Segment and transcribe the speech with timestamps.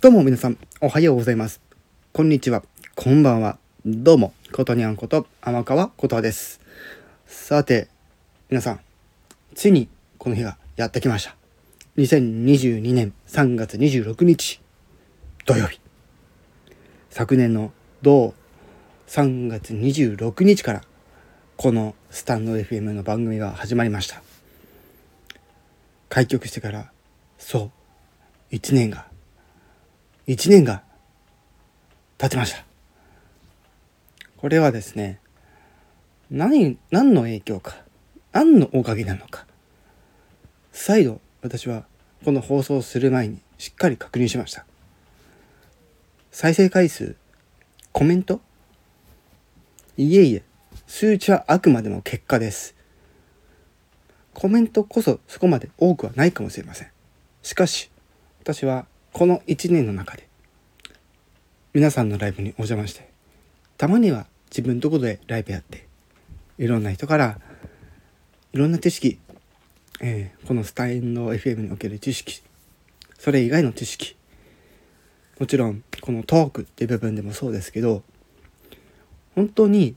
[0.00, 1.60] どうも皆さん、おはようございます。
[2.12, 2.62] こんにちは、
[2.94, 3.58] こんばんは。
[3.84, 6.60] どうも、ことにゃんこと、天川ことはです。
[7.26, 7.88] さて、
[8.50, 8.80] 皆さん、
[9.56, 11.34] ついにこの日がやってきました。
[11.96, 14.60] 2022年3月26日、
[15.44, 15.80] 土曜日。
[17.10, 18.32] 昨年の同
[19.08, 20.82] 3月26日から、
[21.56, 24.22] このスタンド FM の番組が始まりました。
[26.08, 26.92] 開局してから、
[27.38, 27.70] そ
[28.50, 29.06] う、1年が、
[30.26, 30.82] 1年が
[32.18, 32.64] 経ちました。
[34.36, 35.20] これはですね、
[36.30, 37.76] 何、何の影響か、
[38.32, 39.46] 何のおかげなのか、
[40.72, 41.86] 再度私は
[42.24, 44.66] この放送する前にしっかり確認しました。
[46.30, 47.16] 再生回数、
[47.92, 48.40] コメント
[49.96, 50.42] いえいえ、
[50.86, 52.74] 数値はあくまでも結果です。
[54.34, 56.97] コメントこそそこまで多くはないかもしれません。
[57.48, 57.90] しかし、
[58.42, 60.28] 私はこの1年の中で、
[61.72, 63.08] 皆さんのライブにお邪魔して、
[63.78, 65.86] たまには自分のところでライブやって、
[66.58, 67.40] いろんな人から、
[68.52, 69.18] いろんな知識、
[70.02, 72.42] えーこのスタインド FM における知識、
[73.18, 74.14] それ以外の知識、
[75.40, 78.02] もちろんこのトークっていう部分でもそうですけど、
[79.34, 79.96] 本当にい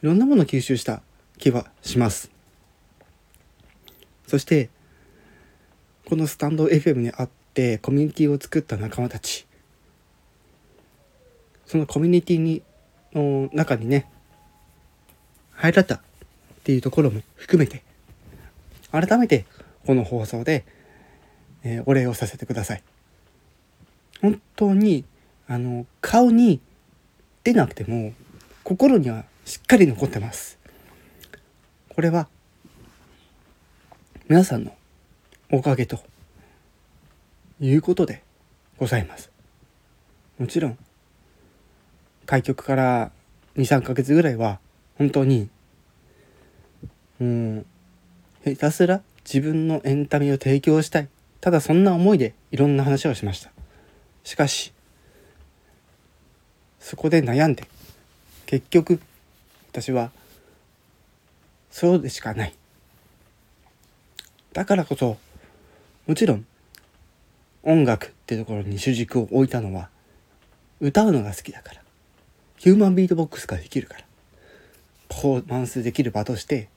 [0.00, 1.00] ろんなものを吸収した
[1.38, 2.32] 気はします。
[4.26, 4.68] そして、
[6.12, 9.46] このスタンド FM にあってコミュニティを作った仲間たち、
[11.64, 12.60] そのコミュニティに
[13.14, 14.10] の中にね、
[15.52, 16.00] 入られたっ
[16.64, 17.82] ていうところも含めて、
[18.90, 19.46] 改めて
[19.86, 20.66] この放送で、
[21.64, 22.82] えーお礼をさせてください。
[24.20, 25.06] 本当に、
[25.48, 26.60] あの、顔に
[27.42, 28.12] 出なくても、
[28.64, 30.58] 心にはしっかり残ってます。
[31.88, 32.28] これは、
[34.28, 34.76] 皆さんの
[35.54, 36.00] おかげと
[37.60, 38.22] いうことで
[38.78, 39.30] ございます。
[40.38, 40.78] もちろん、
[42.24, 43.12] 開局から
[43.58, 44.60] 2、3ヶ月ぐらいは、
[44.96, 45.50] 本当に、
[47.20, 47.66] もう、
[48.44, 51.08] ひたすら自分のエンタメを提供したい。
[51.42, 53.52] ただそんな思いでいろんな話をしました。
[54.24, 54.72] しかし、
[56.80, 57.68] そこで悩んで、
[58.46, 59.02] 結局、
[59.70, 60.12] 私は、
[61.70, 62.54] そうでしかない。
[64.54, 65.18] だからこそ、
[66.06, 66.46] もちろん、
[67.62, 69.88] 音楽ってところに主軸を置いたのは、
[70.80, 71.82] 歌うのが好きだから。
[72.56, 74.04] ヒューマンビートボックスができるから。
[75.08, 76.68] パフォーマンスできる場として、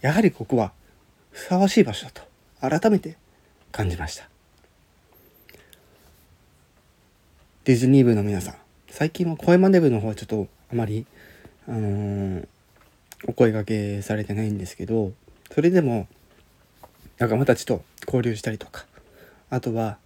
[0.00, 0.72] やはりここは
[1.30, 2.22] ふさわしい場所だと
[2.60, 3.16] 改めて
[3.72, 4.28] 感じました。
[7.64, 8.54] ディズニー部の皆さん、
[8.88, 11.06] 最近は声真似部の方はちょっとあまり、
[11.66, 12.48] あのー
[13.28, 15.12] お声掛けされてないんですけど、
[15.52, 16.08] それでも
[17.20, 18.86] 仲間たちと交流したりとか、
[19.50, 19.98] あとは、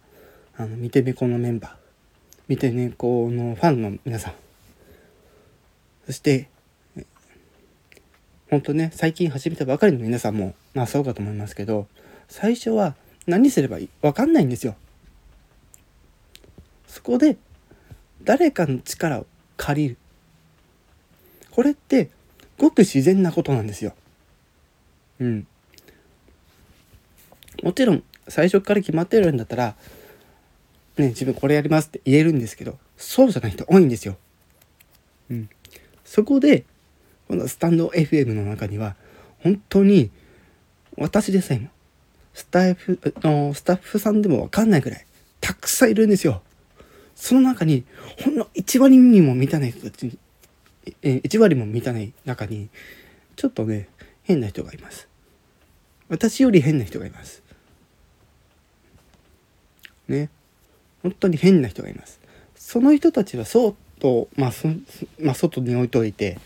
[0.57, 1.71] あの、見てめこのメンバー、
[2.49, 4.33] 見てねこのファンの皆さん、
[6.05, 6.49] そして、
[8.49, 11.87] 本当ね、最近始めたばかりの皆さんも、まあそうかと思いますけど、
[12.27, 12.95] 最初は
[13.27, 13.89] 何すればいい？
[14.01, 14.75] わかんないんですよ。
[16.85, 17.37] そこで、
[18.25, 19.25] 誰かの力を
[19.55, 19.97] 借りる。
[21.49, 22.09] これって、
[22.57, 23.93] ごく自然なことなんですよ。
[25.21, 25.47] うん。
[27.65, 29.75] もちろん、最初から決まってるんだったら、
[30.97, 34.17] ね、自分これやりますって言えるんですけど、そうじゃない人多いんですよ。
[35.31, 35.49] うん。
[36.03, 36.63] そこで、
[37.27, 38.95] このスタンド FM の中には、
[39.39, 40.11] 本当に、
[40.95, 41.69] 私でさえも、
[42.35, 45.05] スタイフ、のスタッフさんでもわかんないくらい、
[45.41, 46.43] たくさんいるんですよ。
[47.15, 47.83] その中に、
[48.23, 50.19] ほんの1割にも満たない人たちに、
[51.01, 52.69] え、1割も満たない中に、
[53.35, 53.89] ちょっとね、
[54.21, 55.07] 変な人がいます。
[56.09, 57.41] 私より変な人がいます。
[60.07, 60.29] ね。
[61.03, 62.19] 本当に変な人がいます。
[62.55, 64.51] その人たちはそうと、まあ、
[65.19, 66.37] まあ、外に置いといて、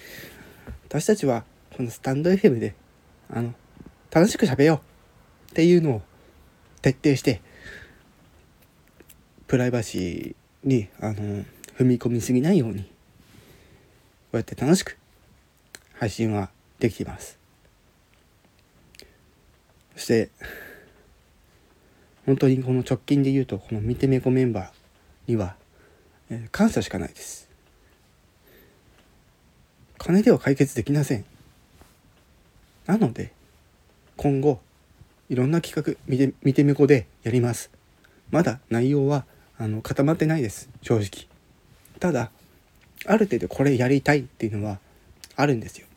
[0.87, 1.43] 私たちは
[1.75, 2.75] このスタンド FM で、
[3.29, 3.53] あの、
[4.11, 4.81] 楽しく喋よ
[5.47, 6.01] うっていうのを
[6.81, 7.41] 徹底して、
[9.47, 11.45] プライバシーに、あの、
[11.77, 12.89] 踏み込みすぎないように、こ
[14.33, 14.97] うやって楽しく
[15.93, 17.39] 配信はできています。
[19.95, 20.29] そして、
[22.25, 25.55] 本当にこの直近で言うと、この見てめこメンバーには、
[26.29, 27.49] えー感謝しかないです。
[29.97, 31.25] 金では解決できません。
[32.85, 33.31] なので、
[34.17, 34.59] 今後、
[35.29, 37.69] いろんな企画、見て、見てみこでやります。
[38.31, 39.25] まだ内容は、
[39.57, 40.69] あの、固まってないです。
[40.81, 41.27] 正直。
[41.99, 42.31] ただ、
[43.05, 44.79] ある程度これやりたいっていうのは
[45.35, 45.87] あるんですよ。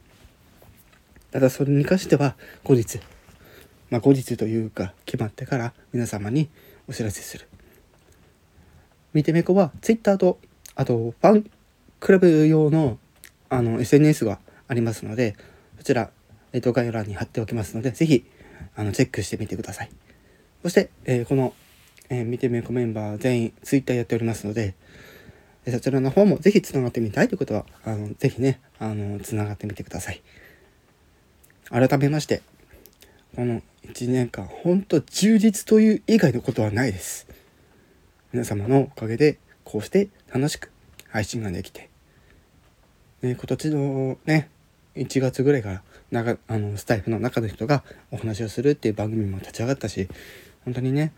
[1.31, 3.01] ただそれに関しては後日
[3.93, 6.49] まあ、後日というか決まってから皆様に
[6.89, 7.47] お知らせする。
[9.13, 10.39] 見てめこは Twitter と
[10.75, 11.51] あとファン
[12.01, 12.97] クラブ用の
[13.51, 15.37] あの SNS がありますので
[15.77, 16.09] そちら、
[16.55, 18.25] えー、と概要欄に貼っておきますので是非
[18.75, 19.91] あのチェックしてみてください。
[20.63, 21.53] そして、えー、この、
[22.09, 24.75] えー、見てめこメンバー全員 Twitter やっておりますので
[25.71, 30.21] そちらの方もぜひつながってみたいということは、あの、ぜひね、あの、つながってみてください。
[31.71, 32.43] 改めまして、
[33.37, 33.63] この
[33.93, 37.27] 1年間、ほんと充実という以外のことはないです。
[38.33, 40.71] 皆様のおかげで、こうして楽しく
[41.09, 41.91] 配信ができて、
[43.21, 44.49] ね、今年のね、
[44.97, 45.83] 1月ぐらいから、
[46.47, 50.09] あのスタイフの中の人がお話をするっていう番組も立ち上がったし
[50.67, 51.11] 本当にね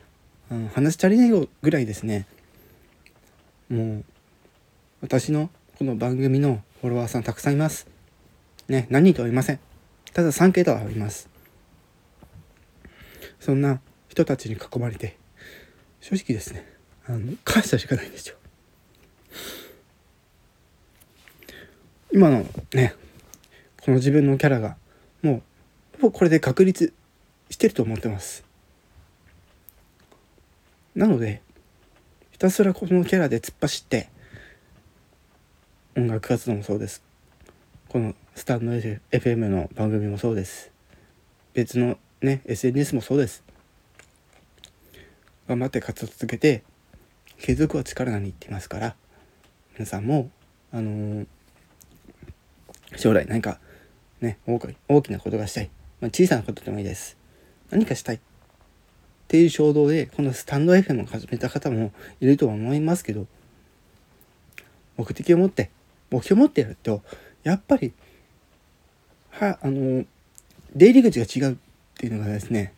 [0.48, 2.28] あの話足りないよぐらいですね
[3.68, 4.04] もう
[5.00, 7.88] 私のこの番組のフォロワーさんたくさんいます。
[8.68, 9.58] ね、何人とは言いません。
[10.12, 11.33] ただ3桁はあります。
[13.44, 15.18] そんな人たちに囲まれて、
[16.00, 16.66] 正直ですね、
[17.06, 18.36] あの、感謝しかないんですよ。
[22.10, 22.94] 今のね、
[23.82, 24.78] この自分のキャラが、
[25.20, 25.42] もう、
[26.00, 26.94] ほぼこれで確立
[27.50, 28.44] してると思ってます。
[30.94, 31.42] なので、
[32.30, 34.08] ひたすらこのキャラで突っ走って、
[35.98, 37.04] 音楽活動もそうです
[37.88, 40.72] このスタンド FM の番組もそうです
[41.52, 43.44] 別のね SNS もそうです。
[45.46, 46.62] 頑張って活動続けて
[47.38, 48.96] 継続は力なに言って言いますから
[49.74, 50.30] 皆さんも
[50.72, 51.26] あのー、
[52.96, 53.60] 将来何か
[54.22, 54.58] ね大
[55.02, 57.16] きなことがしたい、まあ、小さなことでもいいです。
[57.70, 58.16] 何かしたい。
[58.16, 58.20] っ
[59.28, 63.26] ていう衝動でこのスタンド FM を始めた方もいるとは思いますけど
[64.96, 65.70] 目的を持って
[66.10, 67.02] 目標を持ってやると
[67.42, 67.92] やっぱり
[69.30, 70.04] はあの
[70.74, 71.58] 出入り口が違う。
[72.04, 72.74] っていうのがですね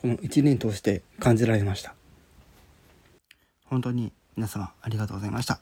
[0.00, 1.94] この1年通して感じられました。
[3.66, 5.60] 本当に皆様ありがとうございました。